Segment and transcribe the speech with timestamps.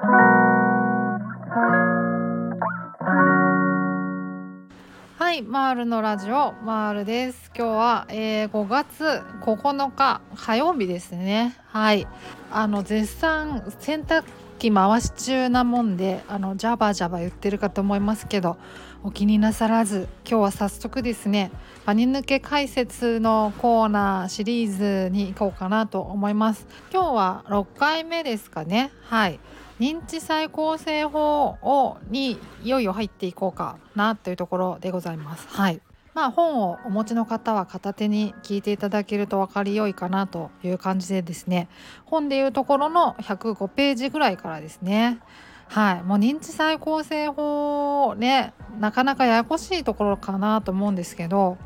[0.00, 0.06] は
[5.34, 7.50] い、マールのラジオマールです。
[7.54, 11.54] 今日は、えー、5月9日火曜日ですね。
[11.66, 12.06] はい、
[12.50, 14.24] あの絶賛洗濯
[14.60, 18.58] 機回し中なもんで、あのジャバジャバ言ってるかと思いますけど、
[19.02, 21.50] お気になさらず、今日は早速ですね、
[21.86, 26.66] パニ抜け解説のコーナーシリーズに行こうかなと思います。
[26.92, 28.92] 今日は6回目ですかね。
[29.04, 29.40] はい。
[29.80, 35.48] 認知再構成法をにいよいよ入っていこうかなというところでございます。
[35.48, 35.80] はい
[36.20, 41.66] まあ、本をお持ちの方は片手に聞いていただけると分かりよいかなという感じでですね。
[42.04, 45.18] 本でいうところの105ページぐらいからですね。
[45.68, 46.02] はい。
[46.02, 51.56] もう認知再構成法ねなかなかややこしいところかなと思うんですけど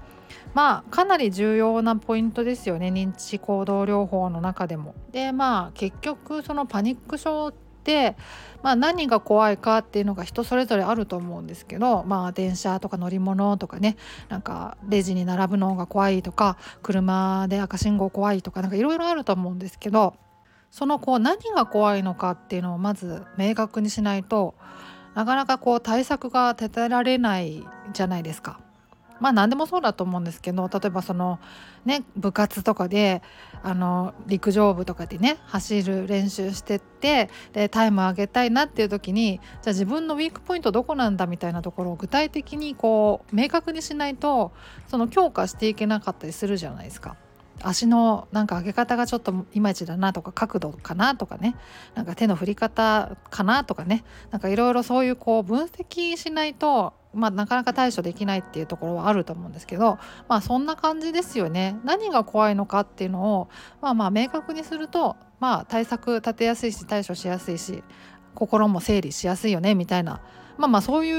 [0.54, 2.90] まあかなり重要なポイントですよね。
[2.90, 4.94] 認知行動療法の中でも。
[5.10, 8.16] でまあ結局そのパニック症って、
[8.62, 13.96] まあ、何が怖いかっていうのが人それぞれあると思うんですけど、まあ、電車とか乗り物とかね
[14.30, 20.14] なんかレジに並ぶのが怖いとか車で赤信号怖いとかなんかいろいろあると思うんですけど
[20.70, 24.54] そのこう何が怖いのかっていうのをまず明確にしないと
[25.14, 28.63] なかなかこう対策が立てられないじゃないですか。
[29.24, 31.40] まあ何でもそうだと思うんですけど例えばその
[31.86, 33.22] ね部活とかで
[33.62, 44.52] あの陸上部とかでね走る練習してってでタイム上げたいなっていう時にじゃあ自分のウィークポイントどこなんだみたいなところを具体的にこう明確にしないと
[44.88, 47.16] その強化していけなかったりするじゃないですか。
[47.62, 51.56] 足のなんか上げ方がちょっといまいちだなとか角度かなとかね
[51.94, 59.98] なんか手の振り方かなとかねなんかいろいろそういうこう分析しないとまあ、なかなか対処できないっていうところはあると思うんですけど、
[60.28, 61.76] まあ、そんな感じですよね。
[61.84, 63.48] 何が怖いのかっていうのを、
[63.80, 67.82] まあ、まあ明確にすると、まあ、対策立てやすいし対処しやすいし
[68.34, 70.20] 心も整理しやすいよねみたいな
[70.58, 71.12] まあまあそうい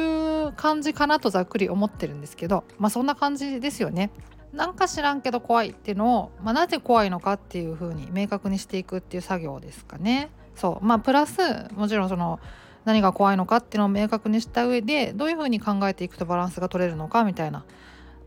[0.47, 4.11] う感じかなとざっくり思ってるんですけど、まあ、そんな感じですよね。
[4.53, 10.29] なんか知らんけど怖いっていうのを、まあ、なぜ怖いのかっていうふうに明確にしていくっていう作業ですかね。
[10.55, 11.41] そうまあプラス
[11.73, 12.39] もちろんその
[12.85, 17.66] 何が怖いのかっていうのを明確にした上でどういうふうに考えていくとバランスが取れるのかみたいな、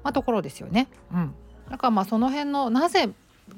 [0.03, 0.89] まあ、ところですよね。
[1.13, 1.35] うん、
[1.71, 3.11] だからまあその辺のなぜ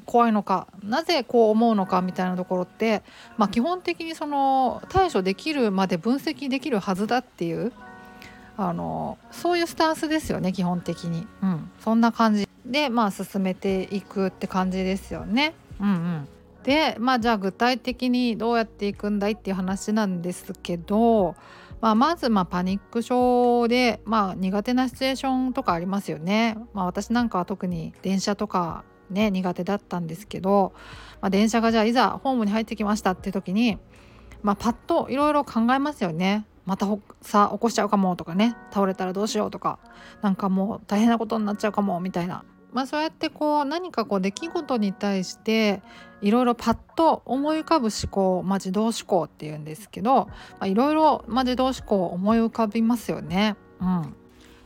[0.07, 3.03] 怖いのかなぜこう思うのかみたいなところって、
[3.37, 7.73] まあ、基本的にその対処できるまで分析できるはずだっていう
[8.57, 15.55] あのそういうスタンスですよね基本的に、うん、そんな感じでまあ進めていくって感じですよね。
[15.81, 16.29] うんうん、
[16.63, 21.35] でまあじゃあ具体的にどうやっていくんだいっていう話なんですけど、
[21.81, 26.59] まあ、まずまパニック症で、まあ、苦手なシチュエーションとかありますよね。
[26.75, 30.73] まあ、私なんかは特に電車とかね苦手だったんですけど、
[31.21, 33.79] まあ、電車がじゃあいざホームに入ってきましたっていう時に、
[34.43, 36.47] まあ、パッといろいろ考えますよね。
[36.67, 36.87] また
[37.23, 39.79] さ起こしちゃうかもとかね倒れたらどうしようとか
[40.23, 45.83] なんかもう大変なことになっちゃうかもみたいなまあ、そうやってこう何かこう出来事に対して
[46.23, 50.29] いろいろパッと思い浮かぶ思考、まあ、自動思考っていうんですけど
[50.63, 53.57] いろいろ自動思考思い浮かびますよね。
[53.81, 54.15] うん、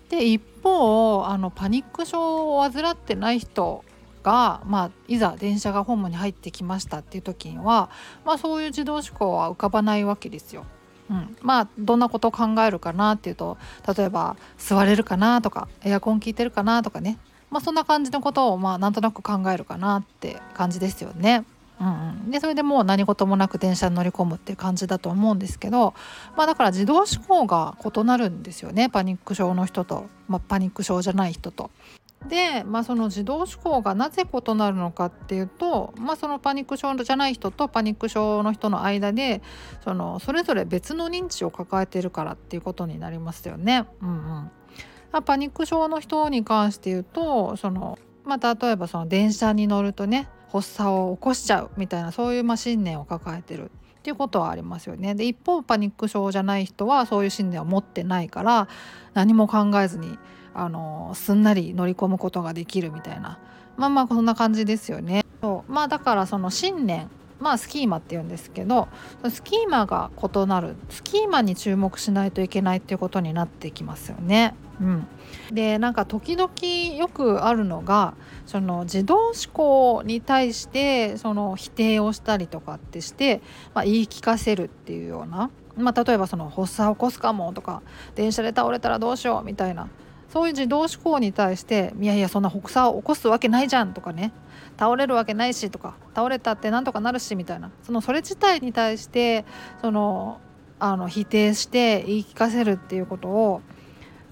[0.08, 3.84] で一方あのパニック症を患ってない人
[4.24, 7.90] が、まあ、いざ電車がホームに入ってきましたっていう時には、
[8.24, 10.64] まあ、そういう自動思考は浮かばないわけですよ。
[11.10, 13.58] うん、まあどんなことを考えるかなっていうと
[13.94, 17.18] 例えば座れるかなとかエアコン効いてるかなとかね
[17.54, 21.44] まあ、そんな感じのことをまあなんとなく考えるかなって感じですよね。
[21.80, 25.94] うんうん、でそれでもう何事もなく電車に乗り込むっていう感じだと思うんですけど、
[26.36, 31.70] まあ、だから自動思考が異なるんですよねパニック症の人と、まあ、パニック症じゃない人と。
[32.28, 39.42] で、まあ、その自動思考がなぜ異なるのかっていうと、まあ、そのパニック症じゃない人とパニック症の人の間で
[39.82, 43.86] そのそれぞれ別の認知を抱えてるからっていうことになりますよね。
[44.00, 44.50] うんうん
[45.14, 55.14] まあ、パニック症の人に関して言うとその、まあ、例えばその電車に乗るとね発作を起こしちゃうみたいなそういうまあ信念を抱えてるっていうことはありますよね。
[55.14, 58.66] で一方パニック症じゃない人はそういう信念を持ってないから
[59.14, 60.18] 何も考えずに
[60.52, 63.38] あのすんなり乗り込むことができるみたいな
[63.76, 65.24] まあまあこんな感じですよね。
[65.40, 67.08] そうまあだからその信念
[67.38, 68.88] まあスキーマって言うんですけど
[69.30, 74.56] スキーマが異なるスキーマに注目しないといけないっていうことになってきますよね。
[74.80, 75.06] うん、
[75.52, 76.52] でなんか時々
[76.96, 78.14] よくあるのが
[78.46, 83.40] その自動思考に対してその否定をしたりとかってして、
[83.74, 87.82] まあ、言い聞かせるっていうような、まあ、例えばその発作を起こすかもとか
[88.14, 89.88] 電車で倒れたらどうしようみたいな。
[90.28, 94.32] そういう自動思考に対していやいやそんな発作を起こすわけないじゃんとかね。
[94.76, 97.70] 倒れるわけないしとか倒れたってなんとかなるしみたいな。
[97.84, 99.44] そのそれ自体に対して
[99.80, 100.40] その
[100.80, 103.62] あの否定して言い聞かせるっていうことを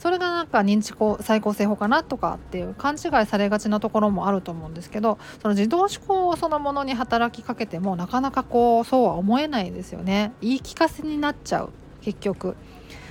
[0.02, 10.32] それがなんか認知再構成法かなとかっていう勘違いされがちなところもあると思うんですけどその自動思考そのものに働きかけてもなかなかこうそうは思えないですよね。
[10.40, 11.70] 言い聞かせになっちゃう
[12.00, 12.56] 結局。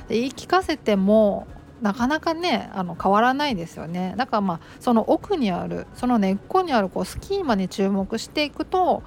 [0.10, 1.48] 言い聞かせても
[1.82, 4.14] なかなかねあの変わらないですよね。
[4.18, 9.02] だからまあその奥にあるその根っこにあるこうスキーマに注目していくと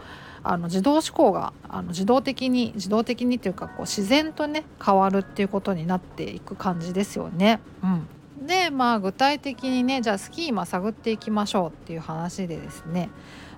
[0.44, 7.60] あの自動思考があの自動的に自動的にというかこう自然とね変わるっていうことになっていく感じですよね。
[7.82, 13.08] うん、でまあ具体的にねじゃあスキーマ探っていきましょうっていう話でですね、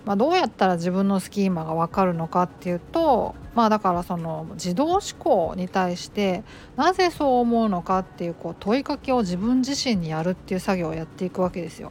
[0.05, 6.44] まあ、どうやったら自分のスキーマが分かるのかっていうとまあだからその自動思考に対して
[6.77, 11.91] なぜそう思うのかっていうこう問いかけを自分自身にやるっていう作業をやっていくわけですよ。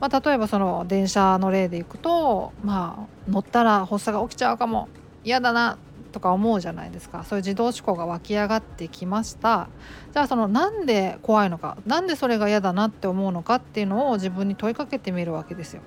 [0.00, 4.88] まあ、例えばその電車の例でいくとまあ乗ったら発作が起きちゃうかも
[5.24, 5.78] 嫌だな
[6.12, 9.68] とか思うじゃないですかそういう自動思考が湧き上がってきました
[10.12, 15.82] じゃあそのなんで怖いのかなんでそれが嫌だなって思うのかっていうのを自分に問いかけてみるわけですよ。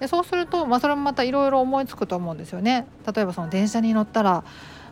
[0.00, 2.86] でそうすると、まあ、それもまたいろいろ思いつくと思うんですよね。
[3.14, 4.44] 例えばその電車に乗ったら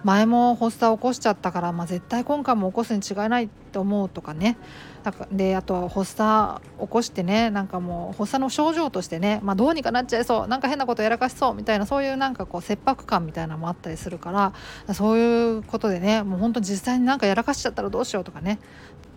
[0.04, 4.56] 前も発作を起こしちゃったから、まあ、絶対今回も起こすに違いないって思うとかね
[5.04, 18.58] なんかであとは発作起こしてねなんかもう発作の症状としてね、まあ、どうにかなっちゃいそうなんか変なことやらかしそうみたいなそういうなんかこう切迫感みたいなのもあったりするからそういうことでねもうほんと実際になんかやらかしちゃったらどうしようとかね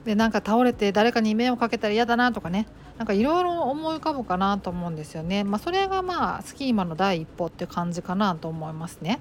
[0.05, 2.67] でなんか倒れて誰かに迷惑かけたら嫌だなとかね
[2.97, 5.43] なんかいろいろ思い浮かぶかなと思うんですよね。
[5.43, 9.19] まあ、それがまあスキーマの第一歩って感じかなと思いますね。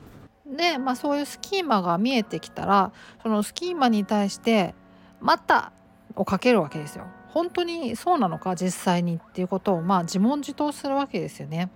[0.57, 2.93] で、まあ、そういうスキーマが見えてきたら
[3.23, 4.75] そのスキーマに対して
[5.21, 5.73] 「待った!」
[6.17, 7.07] をかけるわけですよ。
[7.29, 11.71] 本当にそうなのか実際にっていうことをまあ自問自答するわけですよね。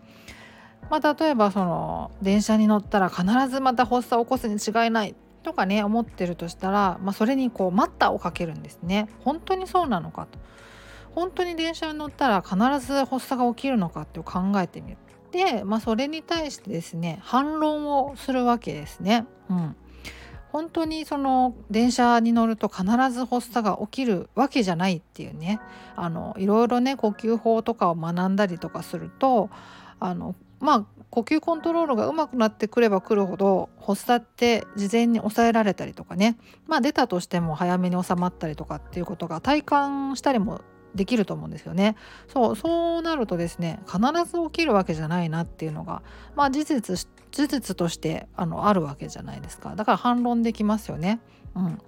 [0.88, 9.08] まあ、例えばその電車に乗ったら必ずまた発作を起こすに違いないとかね思ってるとしたら、まあ、それにこう「待った」をかけるんですね。
[9.24, 10.38] 本当にそうなのかと。
[11.14, 14.98] 本当に電車に乗ったら必ず発作が起きるのかって考えてみる。
[15.30, 19.26] で、まあ、それに対してですね反論をするわけですね。
[19.50, 19.76] うん、
[20.50, 25.60] 本当にその電車に乗ると必ず発作が起きるわけじゃないっていうね。
[25.96, 29.50] あのいろいろね呼吸法とかを学んだりとかすると
[30.00, 36.38] あのまあ呼吸コントロールがうまくなってくればくるほど発作って事前に抑えられたりとかね。
[36.66, 40.62] まあ出たとしても早めに収まったりとかっていうことが体感したりも
[40.94, 41.96] できると思うんですよね。
[42.32, 44.00] そうそうなるとですね必
[44.30, 46.02] ず起きるわけじゃないなっていうのが、
[46.34, 51.20] まあ、事実事実としてあのあるわけじゃないですかだから反論できますよね。
[51.54, 51.78] うん、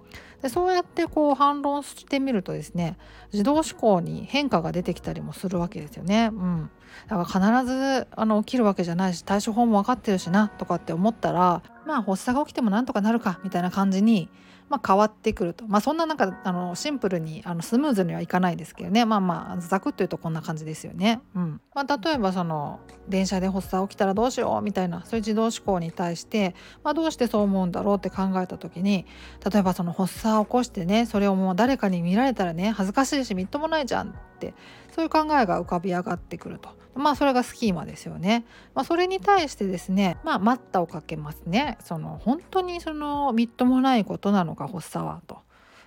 [0.42, 2.96] でそうやってこう反論してみるとですね
[3.32, 6.30] 自動思考に変化が出てきたりもするわけですよね。
[6.32, 6.70] うん、
[7.08, 14.28] だから必ずあの起きるわけじゃないし対処法も分かってるしなとかって思ったらまあ発作が起きてもなんとかなるかみたいな感じに
[14.70, 21.20] まあ、変わってくると、まあ、そんななんかあのシンプルにあのスムーズにはいかないですけどねまあまあざくっというとこんな感じですよね。
[21.34, 22.78] うんまあ、例えばその
[23.08, 26.54] 電車で発作起きたらどうしようみたいなそういう自動思考に対して、
[26.84, 29.06] まあ、どうしてそう思うんだろうって考えた時に
[29.52, 34.54] 例えばその発作を起こしてねそれをもう誰かに見られたらね恥ずかしいしみっともないじゃんって
[34.94, 36.79] そういう考えが浮かび上がってくると。
[37.00, 38.44] まあそれがスキーマですよね。
[38.74, 41.78] まあ、それに対してですね、まあ、待ったをかけますね。
[41.82, 45.38] その本当にそのみっともないことなのか発作はと。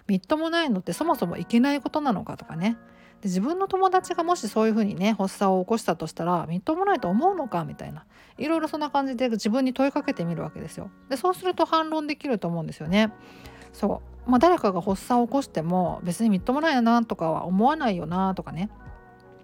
[0.07, 2.77] みっともないのってそもそもいけないことなのかとかね。
[3.21, 8.05] で自分の友達がもしそういうふうにね発作を起こしたとしたらみっともないと思うのかみたいな
[8.37, 10.89] いろいろそんな感じで自分に問いかけてみるわけですよ。
[11.09, 13.13] でそうすると反論できると思うんですよね。
[13.71, 18.69] そうまあ、誰かが発作を起こしても別にみっともないよなとかは思わないよなとかね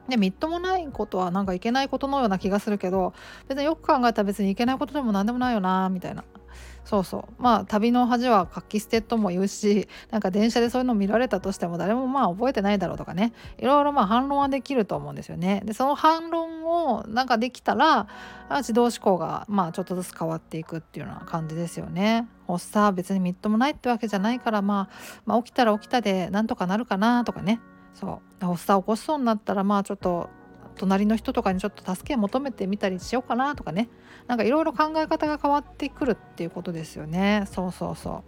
[0.09, 3.13] でみっともないことはなんかいけないことのような気がするけど
[3.47, 6.23] 別によく考えたら別にいけないことでも何でもないよなみたいな
[6.89, 15.61] そうそうまあ旅の恥は活気捨てとも言うしなんか電車でそういうの見られたとしても誰もまあ覚えてないだろうとかねいろいろまあ反論はできると思うんですよね。
[15.65, 18.07] でその反論をなんかできたら
[18.57, 22.27] 自動思考がまあちょっとずつ変わっていくっていうような感じですよね。
[22.47, 27.59] 発作別にみっともないってわけじゃないから、まあ、まあ起きたら起きたでなんとかなるかなとかね
[27.93, 28.46] そう。
[28.46, 30.29] 発作起こしそうになったらまあちょっと
[30.75, 33.89] 隣の人とかにちょっと助け求めてみたりしようかなとかね。
[34.27, 37.46] なんかいろいろ考え方が変わってくるっていうことですよね。
[37.51, 38.24] そうそうそ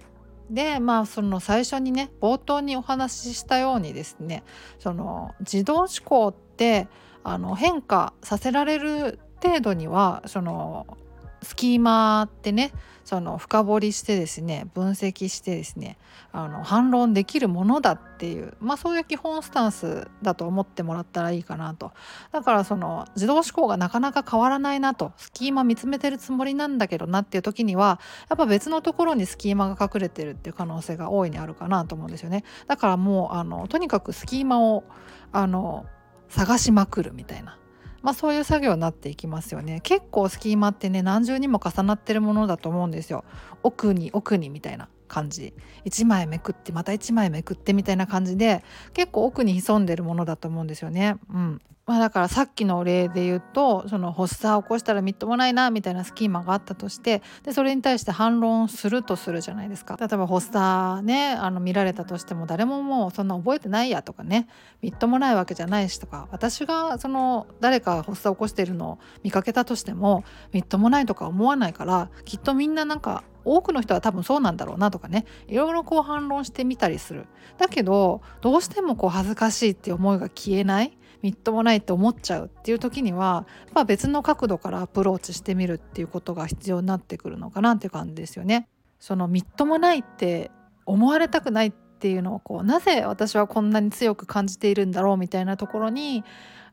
[0.50, 0.54] う。
[0.54, 4.44] でまあその最初にね冒頭にお話ししたようにですね
[4.80, 6.90] その自動思考って
[7.24, 10.98] あの変化させられる程度にはその
[11.42, 12.72] スキーマーってね
[13.04, 15.98] その深掘りしてですね分析してですね
[16.32, 21.92] あの反論できるものだっていう、まあ、そういう基本スタンスだと思ってもらったらいいかなと。
[22.32, 32.44] だからその自動思考がなかなか変わらないなとスキーマ見つめてるつもりなんだけどなっていう時にはやっぱ別のところにスキーマが隠れてるっていう可能性が大いにあるかなと思うんですよね。
[32.68, 34.84] だからもうあのとにかくスキーマを
[35.32, 35.86] あの
[36.30, 37.58] 探しまくるみたいな。
[38.02, 39.80] まあ、そういう作業になっていきますよね。
[39.82, 43.24] 結構スキーマってね何重にも重なってるものだと思うんですよ。
[43.64, 45.54] 奥に奥にみたいな感じ。
[45.86, 51.18] 1枚めくってまた1枚めくってみたいな感じで結構奥に潜んでるものだと思うんですよね。
[51.32, 51.62] うん。
[51.88, 59.98] まあ、だからさっきの例で言うとその発作を起こしたらみっともないなみたいなスキーマがあったとしてでそれに対して反論するとするじゃないですか。
[60.00, 64.48] 例えば発作ねあの見られたとしても誰ももうそんな覚えてないやとかね
[64.82, 70.24] みっともないわけじゃないしとか私がその誰か発作を起こしているのを見かけたとしても
[70.54, 77.26] みっともないとか思わないからきっとみんななんか多くの人は多分そうなんだろうなとかねいろいろこう反論してみたりする。
[77.58, 80.98] だけどどうしてもこう恥ずかしいって思いが消えない。
[81.22, 88.68] みっともないって思っちゃうっていう時には、まあ、別の角度からアプローチしてみるっていうことが必要になってくるのかなっていう感じですよね。
[89.00, 90.52] そのみっともないって
[90.86, 96.24] 思われたくないっていうのをこうなぜ私はこんなに強く感じているんだろうみたいなところに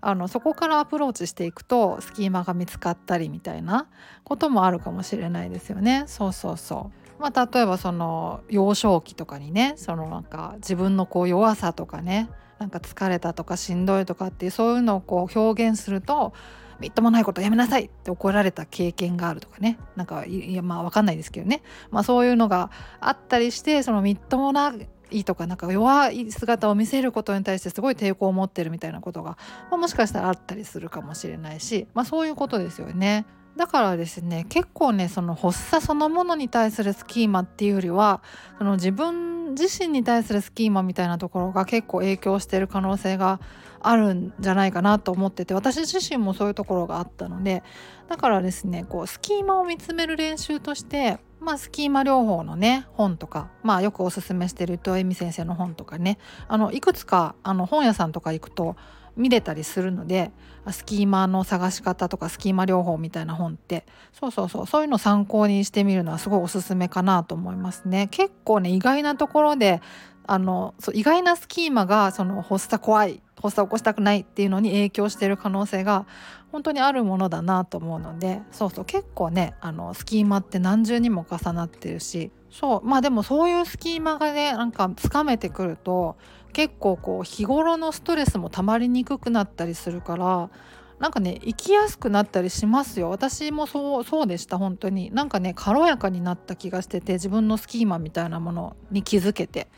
[0.00, 3.88] あのそこからアプローチしていくとスキーマが見つかったりみたいな
[4.24, 6.04] こともあるかもしれないですよね。
[6.06, 16.32] そうそうそうまあ、例えばその幼少期とかにねそのなんか自分のこう弱さとかねなんか疲れたとかしんどいとかっていうそういうのをこう表現すると
[16.80, 24.74] みっともないことやめなさいって怒られた経験があるとかねなんかいやまあ分かんないですけどね、まあ、そういうのがあったりしてそのみっともな
[25.10, 29.38] いとかなんか弱い姿を見せることに対してすごい抵抗を持ってるみたいなことが、
[29.70, 33.26] まあ、もしかしたらあったりするかもしれないし、まあ、そういうことですよね。
[33.56, 38.22] だからですね結構ねその発作そのものに対するスキーマっていうよりは
[38.58, 43.40] その自分自身に対するスキーマみたいなところが結構影響してる可能性が
[43.80, 47.62] あるんじゃないかなと思ってて私自身もそういうところがあったので
[48.08, 58.76] だからですねこうスキーマを見つめる練習としてまあ、スキーマ療法のね本とか、まあ、よくおすすめしてる伊藤恵美先生の本とかねあのいくつかあの本屋さんとか行くと
[59.18, 60.30] 見れたりするので
[60.70, 68.08] スキーマの探し方とかスキーマ療法みたいな本ってそうそうそうそういうのを参考にしてみるのはすごいおすすめかなと思いますね。
[68.10, 69.82] 結構ね意外なところで
[70.26, 76.06] あのそう意外なスキーマがその発作怖い発作起こしたくないっていうのに影響している可能性が
[76.52, 86.16] 本当にあるものだなと思うのでそうそう結構ねあのスキーマって何重にも重なってるしそうまあでもそういうスキーマがねなんかつかめてくると
[86.52, 90.50] 結構こう日頃のストレスもたまりにくくなったりするから
[90.98, 93.10] なんかね生きやすくなったりしますよ。
[93.10, 95.12] 私もそうそうでした本当に。
[95.12, 99.68] なんかね軽やかになった気がしてて自分のスキーマみたいなものに気づけて。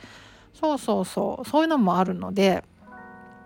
[0.55, 1.49] そうそうそう。
[1.49, 2.65] そういうのもあるので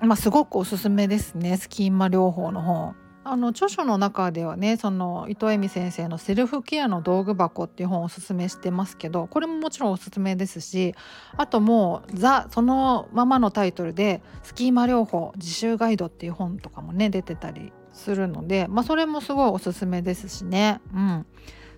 [0.01, 2.95] まあすごくおすすめですねスキーマ療法の本。
[3.27, 10.95] あの著書の中ではねその伊藤恵美先生の「セルフケアの道具箱」っていう本をおすすめしてますけどこれももちろんおすすめですし
[11.37, 20.81] あともうザそのままのタイトルで「スキーマ療法自習ガイド」っていう本とかもね出てたりするので、まあ、それもすごいおすすめですしね。
[20.93, 21.27] うん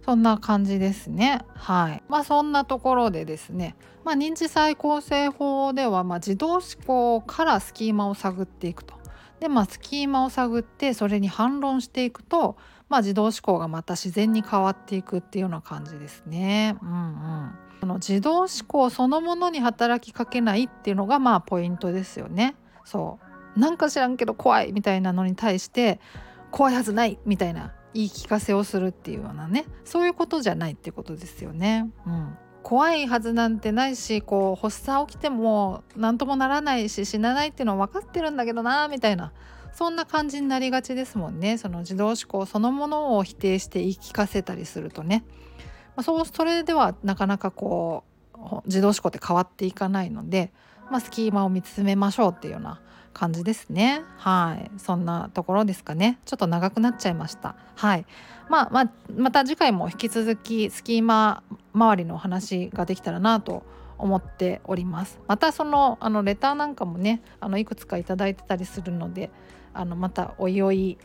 [0.04, 1.40] そんな感じですね。
[1.56, 2.02] はい。
[2.08, 3.74] まあそんなところでですね、
[4.04, 8.94] まあ、認知再構成法ではまあ自動思考からスキーマを探っていくと。
[9.40, 12.56] でまあスキーマを探ってそれに反論していくと、
[12.88, 16.76] まあ、自動思考がまた自然に変わっていくっていうような感じですね。
[16.82, 22.56] うんうんその自動思考そのものに働きかけないっていうのがまあポイントですよね。
[22.84, 23.18] そ
[23.56, 26.00] うなんか知らんけど怖いみたいなのに対して
[26.50, 31.90] 怖いはずないみたいな言い聞かせをするっていうようなねそういうことじゃないってことですよね。
[32.06, 39.32] うん怖いはずなんてないしこう発作起きても何ともならないし死なないっていうのは分かってるんだけどなみたいな。
[39.72, 41.58] そんな感じになりがちですもんね。
[41.58, 45.24] その自動思考そのものを否定して言い聞かせたりするとね、
[45.94, 48.02] まあ、そうそれではなかなかこ
[48.34, 50.52] う自動思考って変わっていかないので、
[50.90, 52.80] まあ、スキーマを見つめましょうっていうような
[53.16, 54.02] 感じですね。
[54.18, 54.70] はい。
[54.78, 56.18] そんなところですかね。
[56.26, 57.56] ちょっと長くなっちゃいました。
[57.74, 58.04] はい。
[58.50, 61.42] まあ、まあ、また次回も引き続きスキーマ
[61.72, 63.64] 周りの話ができたらなと
[63.96, 65.18] 思っております。
[65.26, 69.30] またそのあのレターなんかもねあのいくつか頂いてたりするので
[69.72, 70.98] あのまたおいおい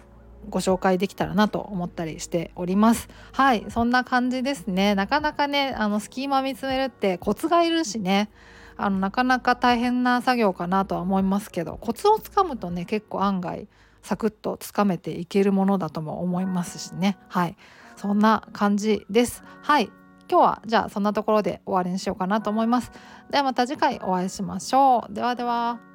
[0.50, 3.08] ご紹介できたらなと思ったりしております。
[3.32, 3.66] はい。
[3.70, 4.96] そんな感じですね。
[4.96, 8.30] なかなかねあのスキーマ見つめるってコツがいるしね。
[8.78, 13.68] あのなかなか大変な作業かなとは思いますけどコツをつかむとね結構案外
[14.02, 17.18] サクッとつかめていけるものだとも思いますしね。
[17.30, 17.56] はい。
[17.96, 19.44] そんな感じです。
[19.62, 19.92] はい。
[20.30, 22.92] 今日はじゃあそんなところで終わりにしようかなと思います。
[23.30, 25.14] ではまた次回お会いしましょう。
[25.14, 25.91] ではでは。